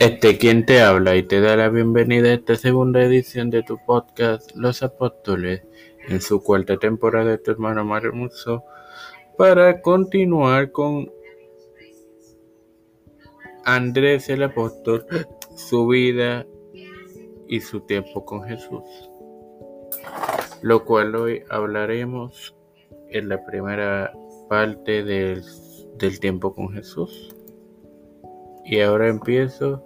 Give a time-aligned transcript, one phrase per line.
[0.00, 3.76] Este quien te habla y te da la bienvenida a esta segunda edición de tu
[3.84, 5.60] podcast Los Apóstoles
[6.08, 8.64] en su cuarta temporada de tu hermano Mario Musso
[9.36, 11.12] para continuar con
[13.66, 15.04] Andrés el Apóstol,
[15.54, 16.46] su vida
[17.46, 19.10] y su tiempo con Jesús.
[20.62, 22.56] Lo cual hoy hablaremos
[23.10, 24.14] en la primera
[24.48, 25.42] parte del,
[25.98, 27.36] del tiempo con Jesús.
[28.64, 29.84] Y ahora empiezo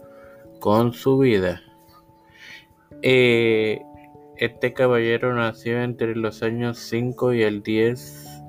[0.60, 1.62] con su vida.
[3.02, 3.82] Eh,
[4.36, 8.42] este caballero nació entre los años 5 y el 10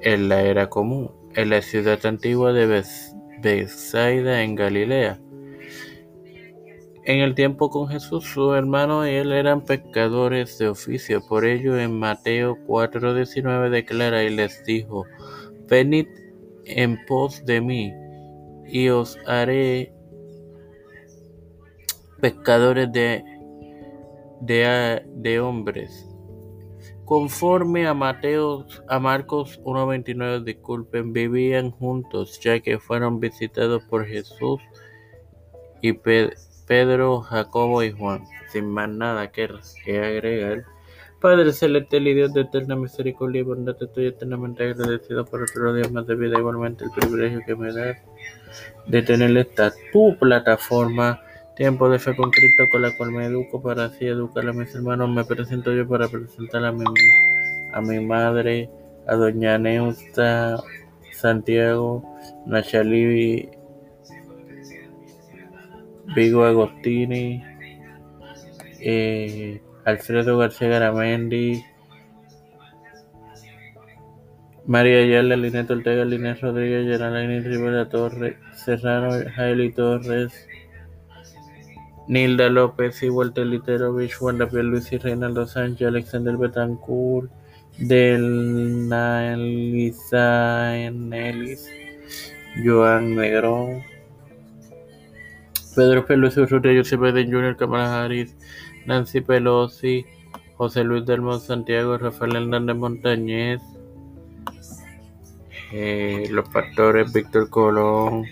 [0.00, 2.82] en la era común, en la ciudad antigua de
[3.42, 5.20] Bethsaida en Galilea.
[7.04, 11.20] En el tiempo con Jesús, su hermano y él eran pescadores de oficio.
[11.20, 15.04] Por ello, en Mateo 4:19 declara y les dijo:
[15.68, 16.06] Venid
[16.64, 17.92] en pos de mí,
[18.66, 19.92] y os haré
[22.22, 23.24] pescadores de,
[24.40, 26.08] de, de hombres.
[27.04, 34.62] Conforme a Mateo, a Marcos 1.29, disculpen, vivían juntos, ya que fueron visitados por Jesús
[35.80, 38.22] y Pedro, Jacobo y Juan.
[38.52, 39.48] Sin más nada que,
[39.84, 40.64] que agregar.
[41.20, 45.88] Padre celestial y Dios de eterna misericordia y bondad, estoy eternamente agradecido por otro día
[45.90, 47.96] más de vida, igualmente el privilegio que me da
[48.86, 51.20] de tener esta tu plataforma,
[51.56, 54.74] Tiempo de Fe con Cristo, con la cual me educo para así educar a mis
[54.74, 55.10] hermanos.
[55.10, 58.70] Me presento yo para presentar a mi, madre,
[59.06, 60.62] a doña Neusta
[61.12, 62.02] Santiago,
[62.46, 63.50] Nachali
[66.14, 67.42] Vigo Agostini,
[68.80, 71.64] eh, Alfredo García Garamendi,
[74.66, 80.32] María Ayala, Linet Ortega, Linet Rodríguez, Geraldine Rivera Torres, Serrano, Jaili Torres,
[82.08, 87.30] Nilda López y Walter Literovich, Rafael Luis y Reinaldo Sánchez, Alexander Betancourt,
[87.78, 89.98] Del Enelis,
[92.64, 93.82] Joan Negrón,
[95.74, 98.36] Pedro Peluso Urrutia, José Biden Jr., Kamala Harris,
[98.86, 100.04] Nancy Pelosi,
[100.56, 103.60] José Luis del Santiago, Rafael Hernández Montañez,
[105.72, 108.26] eh, los pastores Víctor Colón,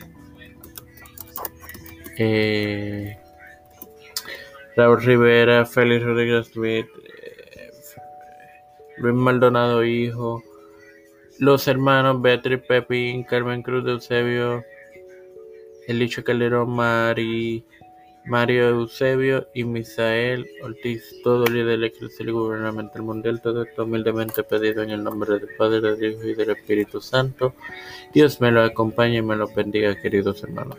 [2.19, 3.17] eh,
[4.77, 7.71] Raúl Rivera, Félix Rodríguez Smith, eh,
[8.99, 10.43] Luis Maldonado Hijo,
[11.39, 14.65] los hermanos Beatriz Pepín, Carmen Cruz de Eusebio,
[15.89, 17.65] Elicho Calderón, Mari,
[18.27, 24.45] Mario Eusebio y Misael Ortiz, todo líder de la Iglesia Gubernamental Mundial, todo esto humildemente
[24.45, 27.55] pedido en el nombre del Padre, del Hijo y del Espíritu Santo.
[28.13, 30.77] Dios me lo acompañe y me lo bendiga, queridos hermanos.